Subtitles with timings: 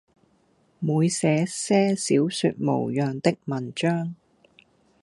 [0.79, 4.15] 每寫些小說模樣的文章，